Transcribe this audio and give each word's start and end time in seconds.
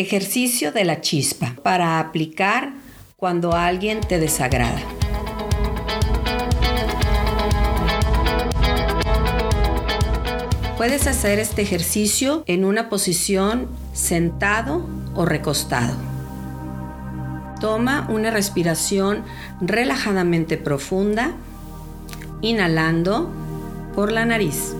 Ejercicio 0.00 0.72
de 0.72 0.86
la 0.86 1.02
chispa 1.02 1.56
para 1.62 2.00
aplicar 2.00 2.72
cuando 3.16 3.52
alguien 3.52 4.00
te 4.00 4.18
desagrada. 4.18 4.80
Puedes 10.78 11.06
hacer 11.06 11.38
este 11.38 11.60
ejercicio 11.60 12.44
en 12.46 12.64
una 12.64 12.88
posición 12.88 13.68
sentado 13.92 14.88
o 15.14 15.26
recostado. 15.26 15.94
Toma 17.60 18.08
una 18.08 18.30
respiración 18.30 19.22
relajadamente 19.60 20.56
profunda, 20.56 21.32
inhalando 22.40 23.30
por 23.94 24.12
la 24.12 24.24
nariz. 24.24 24.74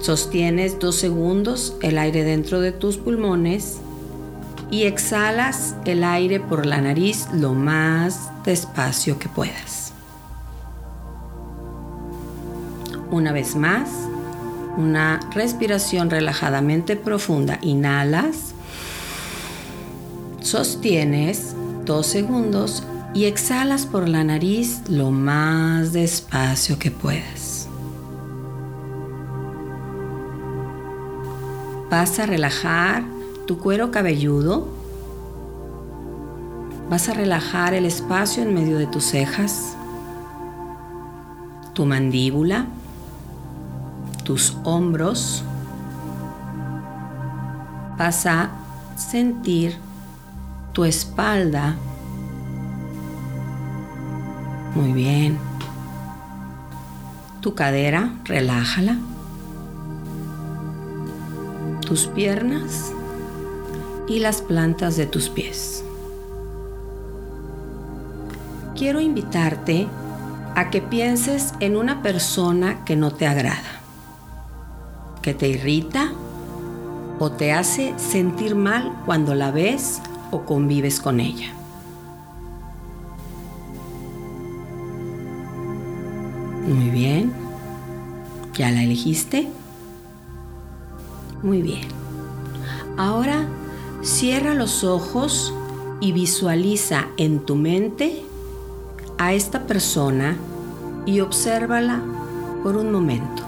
Sostienes 0.00 0.78
dos 0.78 0.96
segundos 0.96 1.76
el 1.82 1.98
aire 1.98 2.22
dentro 2.24 2.60
de 2.60 2.72
tus 2.72 2.96
pulmones 2.96 3.78
y 4.70 4.84
exhalas 4.84 5.74
el 5.84 6.04
aire 6.04 6.40
por 6.40 6.66
la 6.66 6.80
nariz 6.80 7.26
lo 7.32 7.54
más 7.54 8.30
despacio 8.44 9.18
que 9.18 9.28
puedas. 9.28 9.92
Una 13.10 13.32
vez 13.32 13.56
más, 13.56 13.88
una 14.76 15.20
respiración 15.32 16.10
relajadamente 16.10 16.96
profunda. 16.96 17.58
Inhalas, 17.62 18.52
sostienes 20.40 21.54
dos 21.84 22.06
segundos 22.06 22.82
y 23.14 23.24
exhalas 23.24 23.86
por 23.86 24.08
la 24.08 24.24
nariz 24.24 24.82
lo 24.88 25.10
más 25.10 25.92
despacio 25.92 26.78
que 26.78 26.90
puedas. 26.90 27.55
Vas 31.90 32.18
a 32.18 32.26
relajar 32.26 33.04
tu 33.46 33.58
cuero 33.58 33.92
cabelludo. 33.92 34.66
Vas 36.90 37.08
a 37.08 37.14
relajar 37.14 37.74
el 37.74 37.84
espacio 37.84 38.42
en 38.42 38.54
medio 38.54 38.78
de 38.78 38.86
tus 38.86 39.04
cejas, 39.04 39.76
tu 41.74 41.86
mandíbula, 41.86 42.66
tus 44.24 44.56
hombros. 44.64 45.44
Vas 47.96 48.26
a 48.26 48.50
sentir 48.96 49.76
tu 50.72 50.84
espalda. 50.84 51.76
Muy 54.74 54.92
bien. 54.92 55.38
Tu 57.40 57.54
cadera, 57.54 58.12
relájala. 58.24 58.96
Tus 61.86 62.08
piernas 62.08 62.92
y 64.08 64.18
las 64.18 64.42
plantas 64.42 64.96
de 64.96 65.06
tus 65.06 65.28
pies. 65.28 65.84
Quiero 68.76 69.00
invitarte 69.00 69.86
a 70.56 70.68
que 70.70 70.82
pienses 70.82 71.54
en 71.60 71.76
una 71.76 72.02
persona 72.02 72.84
que 72.84 72.96
no 72.96 73.12
te 73.12 73.28
agrada, 73.28 73.80
que 75.22 75.32
te 75.32 75.48
irrita 75.48 76.12
o 77.20 77.30
te 77.30 77.52
hace 77.52 77.94
sentir 77.98 78.56
mal 78.56 78.92
cuando 79.06 79.36
la 79.36 79.52
ves 79.52 80.00
o 80.32 80.44
convives 80.44 80.98
con 80.98 81.20
ella. 81.20 81.52
Muy 86.66 86.90
bien. 86.90 87.32
¿Ya 88.54 88.72
la 88.72 88.82
elegiste? 88.82 89.48
Muy 91.46 91.62
bien. 91.62 91.88
Ahora 92.98 93.46
Cierra 94.06 94.54
los 94.54 94.84
ojos 94.84 95.52
y 96.00 96.12
visualiza 96.12 97.08
en 97.16 97.40
tu 97.40 97.56
mente 97.56 98.22
a 99.18 99.32
esta 99.32 99.66
persona 99.66 100.36
y 101.06 101.18
obsérvala 101.18 102.00
por 102.62 102.76
un 102.76 102.92
momento. 102.92 103.42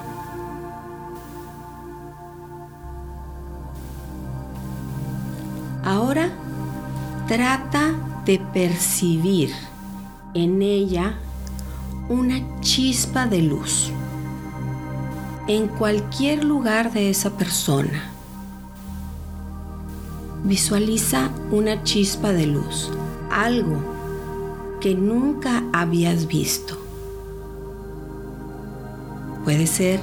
Ahora 5.85 6.29
trata 7.29 7.93
de 8.25 8.39
percibir 8.39 9.53
en 10.33 10.61
ella 10.61 11.13
una 12.09 12.59
chispa 12.59 13.27
de 13.27 13.43
luz 13.43 13.93
en 15.49 15.67
cualquier 15.67 16.45
lugar 16.45 16.93
de 16.93 17.09
esa 17.09 17.31
persona 17.31 18.13
Visualiza 20.43 21.29
una 21.51 21.83
chispa 21.83 22.31
de 22.31 22.47
luz, 22.47 22.89
algo 23.29 23.83
que 24.79 24.95
nunca 24.95 25.63
habías 25.73 26.27
visto. 26.27 26.77
Puede 29.43 29.67
ser 29.67 29.99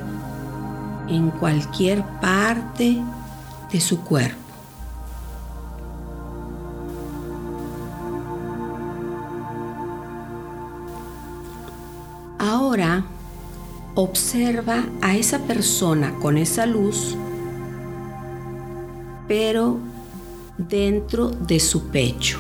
en 1.08 1.30
cualquier 1.30 2.04
parte 2.20 3.02
de 3.72 3.80
su 3.80 4.02
cuerpo. 4.02 4.36
Ahora 12.38 13.04
observa 13.96 14.84
a 15.00 15.16
esa 15.16 15.38
persona 15.40 16.14
con 16.20 16.36
esa 16.36 16.66
luz, 16.66 17.16
pero 19.26 19.78
dentro 20.58 21.30
de 21.30 21.58
su 21.58 21.88
pecho. 21.88 22.38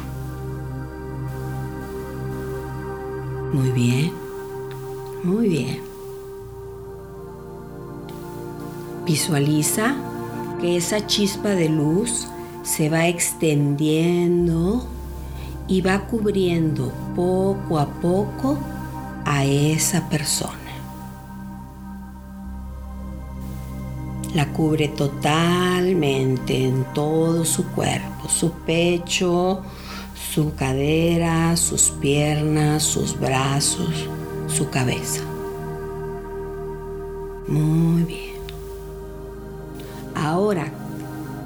Muy 3.54 3.70
bien, 3.70 4.12
muy 5.24 5.48
bien. 5.48 5.80
Visualiza 9.06 9.96
que 10.60 10.76
esa 10.76 11.06
chispa 11.06 11.50
de 11.50 11.70
luz 11.70 12.28
se 12.64 12.90
va 12.90 13.06
extendiendo 13.08 14.86
y 15.68 15.80
va 15.80 16.06
cubriendo 16.06 16.92
poco 17.14 17.78
a 17.78 17.86
poco 17.86 18.58
a 19.24 19.44
esa 19.46 20.06
persona. 20.10 20.65
La 24.36 24.52
cubre 24.52 24.88
totalmente 24.88 26.66
en 26.66 26.84
todo 26.92 27.46
su 27.46 27.64
cuerpo, 27.68 28.28
su 28.28 28.50
pecho, 28.52 29.62
su 30.30 30.54
cadera, 30.54 31.56
sus 31.56 31.90
piernas, 31.90 32.82
sus 32.82 33.18
brazos, 33.18 34.06
su 34.46 34.68
cabeza. 34.68 35.22
Muy 37.48 38.02
bien. 38.02 38.36
Ahora 40.14 40.70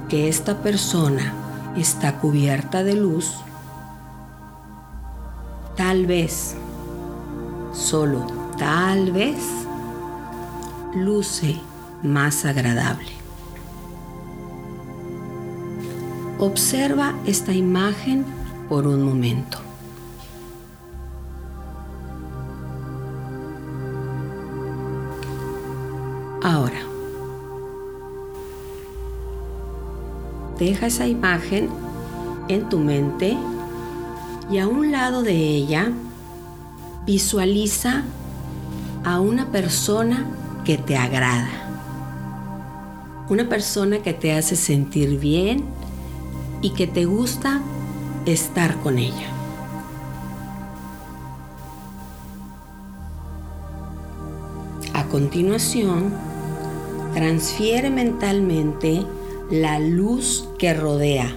que 0.09 0.29
esta 0.29 0.61
persona 0.61 1.33
está 1.77 2.19
cubierta 2.19 2.83
de 2.83 2.95
luz, 2.95 3.37
tal 5.77 6.07
vez, 6.07 6.57
solo 7.73 8.27
tal 8.59 9.13
vez, 9.13 9.39
luce 10.97 11.70
más 12.03 12.45
agradable. 12.45 13.11
Observa 16.39 17.15
esta 17.27 17.53
imagen 17.53 18.25
por 18.69 18.87
un 18.87 19.03
momento. 19.03 19.59
Ahora, 26.43 26.81
deja 30.59 30.87
esa 30.87 31.07
imagen 31.07 31.69
en 32.49 32.69
tu 32.71 32.79
mente 32.79 33.37
y 34.51 34.59
a 34.59 34.67
un 34.67 34.91
lado 34.91 35.23
de 35.23 35.37
ella 35.37 35.93
visualiza 37.05 38.03
a 39.05 39.21
una 39.21 39.47
persona 39.53 40.27
que 40.65 40.79
te 40.79 40.97
agrada 40.97 41.60
una 43.31 43.49
persona 43.49 44.01
que 44.01 44.13
te 44.13 44.33
hace 44.33 44.57
sentir 44.57 45.19
bien 45.21 45.65
y 46.63 46.71
que 46.71 46.89
te 46.89 47.05
gusta 47.05 47.63
estar 48.27 48.77
con 48.81 48.99
ella. 48.99 49.29
A 54.93 55.05
continuación, 55.05 56.13
transfiere 57.15 57.89
mentalmente 57.89 59.07
la 59.51 59.79
luz 59.79 60.49
que 60.59 60.75
rodea 60.75 61.33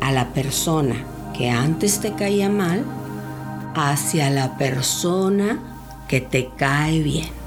a 0.00 0.10
la 0.10 0.32
persona 0.32 1.04
que 1.36 1.50
antes 1.50 2.00
te 2.00 2.14
caía 2.14 2.48
mal 2.48 2.84
hacia 3.74 4.28
la 4.28 4.58
persona 4.58 5.60
que 6.08 6.20
te 6.20 6.50
cae 6.56 7.00
bien. 7.00 7.41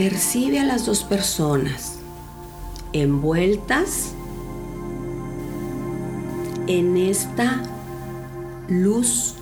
Percibe 0.00 0.58
a 0.58 0.64
las 0.64 0.86
dos 0.86 1.04
personas 1.04 1.96
envueltas 2.94 4.12
en 6.68 6.96
esta 6.96 7.62
luz. 8.66 9.34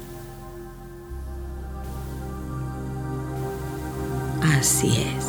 Así 4.59 4.89
es. 4.89 5.27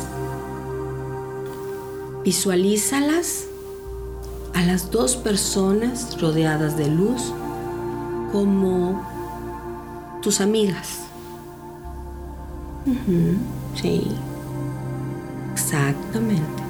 Visualízalas 2.24 3.44
a 4.52 4.62
las 4.62 4.90
dos 4.90 5.14
personas 5.14 6.20
rodeadas 6.20 6.76
de 6.76 6.88
luz 6.88 7.32
como 8.32 9.00
tus 10.22 10.40
amigas. 10.40 11.02
sí, 13.80 14.10
exactamente. 15.70 16.62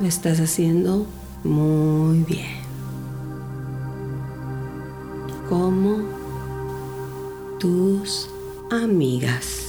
Lo 0.00 0.06
estás 0.06 0.40
haciendo 0.40 1.06
muy 1.44 2.20
bien. 2.24 2.62
Como 5.50 5.98
tus 7.60 8.30
amigas. 8.70 9.66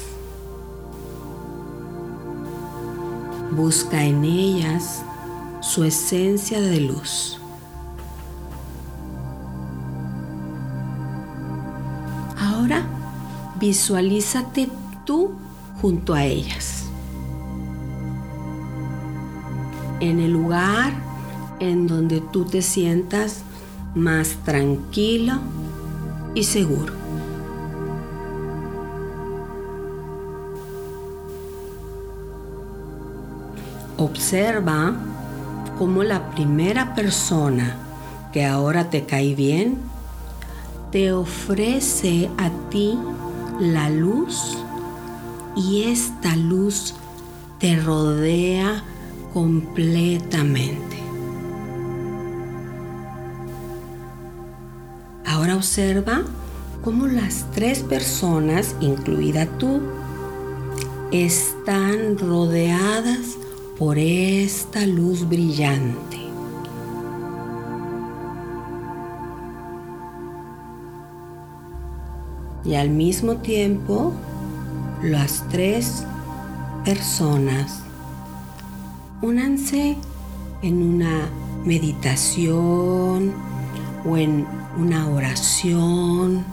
Busca 3.52 4.02
en 4.02 4.24
ellas 4.24 5.04
su 5.60 5.84
esencia 5.84 6.62
de 6.62 6.80
luz. 6.80 7.38
Ahora 12.40 12.86
visualízate 13.60 14.70
tú 15.06 15.32
junto 15.82 16.14
a 16.14 16.24
ellas. 16.24 16.93
En 20.04 20.20
el 20.20 20.34
lugar 20.34 20.92
en 21.62 21.88
donde 21.88 22.20
tú 22.20 22.44
te 22.44 22.62
sientas 22.62 23.44
más 23.96 24.36
tranquilo 24.44 25.36
y 26.36 26.44
seguro. 26.44 26.92
Observa 33.96 34.94
cómo 35.78 36.04
la 36.04 36.32
primera 36.32 36.96
persona 36.96 37.78
que 38.34 38.44
ahora 38.46 38.90
te 38.90 39.06
cae 39.06 39.36
bien 39.36 39.78
te 40.92 41.14
ofrece 41.14 42.30
a 42.38 42.50
ti 42.70 43.00
la 43.58 43.90
luz 43.90 44.58
y 45.56 45.84
esta 45.84 46.36
luz 46.36 46.94
te 47.60 47.78
rodea 47.78 48.84
completamente. 49.34 50.98
Ahora 55.26 55.56
observa 55.56 56.24
cómo 56.84 57.08
las 57.08 57.46
tres 57.52 57.80
personas, 57.80 58.76
incluida 58.80 59.48
tú, 59.58 59.82
están 61.12 62.18
rodeadas 62.18 63.38
por 63.80 63.98
esta 63.98 64.86
luz 64.86 65.28
brillante. 65.28 66.18
Y 72.66 72.76
al 72.76 72.90
mismo 72.92 73.38
tiempo, 73.38 74.14
las 75.02 75.44
tres 75.50 76.06
personas 76.86 77.84
únanse 79.24 79.96
en 80.62 80.84
una 80.84 81.30
meditación 81.64 83.32
o 84.06 84.18
en 84.18 84.46
una 84.78 85.08
oración 85.08 86.44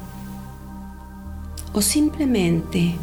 o 1.73 1.83
simplemente 1.83 2.95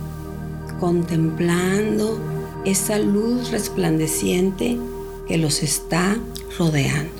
contemplando 0.79 2.17
esa 2.63 2.97
luz 2.97 3.51
resplandeciente 3.51 4.79
que 5.27 5.37
los 5.37 5.61
está 5.61 6.15
rodeando. 6.57 7.11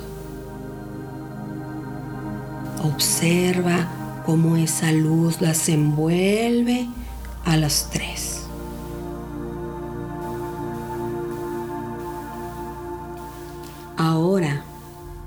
Observa 2.84 4.24
cómo 4.26 4.56
esa 4.56 4.94
luz 4.94 5.42
las 5.42 5.68
envuelve 5.68 6.88
a 7.44 7.58
las 7.58 7.90
tres. 7.92 8.47
Ahora, 14.18 14.64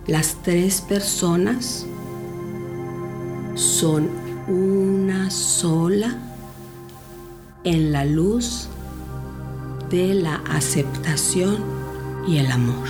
las 0.08 0.38
tres 0.42 0.80
personas 0.80 1.86
son 3.54 4.08
una 4.48 5.30
sola 5.30 6.18
en 7.62 7.92
la 7.92 8.04
luz 8.04 8.68
de 9.90 10.14
la 10.14 10.42
aceptación 10.50 11.58
y 12.26 12.38
el 12.38 12.50
amor. 12.50 12.88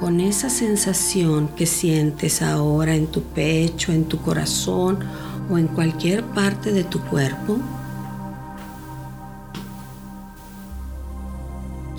Con 0.00 0.18
esa 0.18 0.50
sensación 0.50 1.46
que 1.54 1.66
sientes 1.66 2.42
ahora 2.42 2.96
en 2.96 3.06
tu 3.06 3.22
pecho, 3.22 3.92
en 3.92 4.06
tu 4.06 4.18
corazón 4.18 4.98
o 5.50 5.58
en 5.58 5.68
cualquier 5.68 6.24
parte 6.24 6.72
de 6.72 6.84
tu 6.84 7.00
cuerpo, 7.00 7.58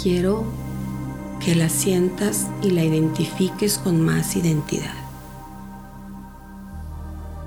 quiero 0.02 0.44
que 1.40 1.56
la 1.56 1.70
sientas 1.70 2.48
y 2.62 2.72
la 2.72 2.84
identifiques 2.84 3.78
con 3.78 4.02
más 4.02 4.36
identidad 4.36 5.08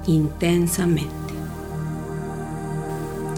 intensamente. 0.07 1.11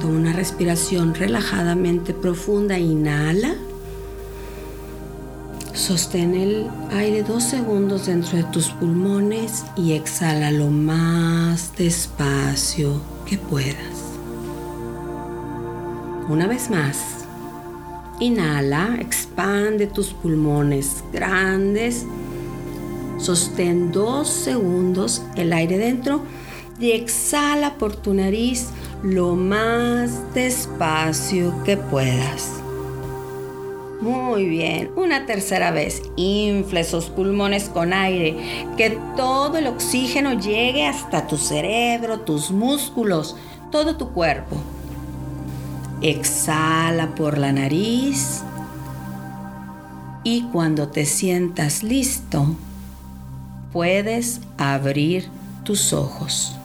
Toma 0.01 0.19
una 0.19 0.33
respiración 0.33 1.15
relajadamente 1.15 2.15
profunda. 2.15 2.79
Inhala. 2.79 3.55
Sostén 5.75 6.35
el 6.35 6.71
aire 6.91 7.23
dos 7.23 7.45
segundos 7.45 8.05
dentro 8.05 8.37
de 8.37 8.45
tus 8.45 8.69
pulmones 8.69 9.65
y 9.75 9.93
exhala 9.93 10.51
lo 10.51 10.67
más 10.67 11.75
despacio 11.77 13.01
que 13.25 13.39
puedas. 13.39 14.19
Una 16.29 16.47
vez 16.47 16.69
más, 16.69 17.25
inhala, 18.21 18.99
expande 19.01 19.87
tus 19.87 20.09
pulmones 20.13 21.03
grandes. 21.11 22.05
Sostén 23.17 23.93
dos 23.93 24.29
segundos 24.29 25.23
el 25.37 25.55
aire 25.55 25.79
dentro 25.79 26.23
y 26.79 26.91
exhala 26.91 27.79
por 27.79 27.97
tu 27.97 28.13
nariz 28.13 28.69
lo 29.03 29.37
más 29.37 30.35
despacio 30.35 31.55
que 31.65 31.79
puedas. 31.79 32.62
Muy 34.03 34.45
bien, 34.47 34.91
una 34.97 35.25
tercera 35.25 35.71
vez. 35.71 36.03
Infla 36.17 36.81
esos 36.81 37.09
pulmones 37.09 37.71
con 37.71 37.95
aire, 37.95 38.37
que 38.77 38.99
todo 39.17 39.57
el 39.57 39.67
oxígeno 39.67 40.35
llegue 40.35 40.87
hasta 40.87 41.27
tu 41.27 41.39
cerebro, 41.39 42.21
tus 42.21 42.51
músculos, 42.51 43.37
todo 43.71 43.97
tu 43.97 44.11
cuerpo. 44.11 44.57
Exhala 46.03 47.15
por 47.15 47.39
la 47.39 47.53
nariz 47.53 48.43
y 50.25 50.43
cuando 50.53 50.89
te 50.89 51.07
sientas 51.07 51.83
listo, 51.83 52.57
puedes 53.73 54.41
abrir 54.59 55.29
tus 55.65 55.93
ojos 55.95 56.57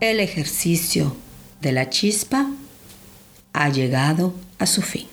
el 0.00 0.20
ejercicio 0.20 1.16
de 1.60 1.72
la 1.72 1.88
chispa 1.88 2.50
ha 3.52 3.68
llegado 3.70 4.34
a 4.58 4.66
su 4.66 4.82
fin. 4.82 5.06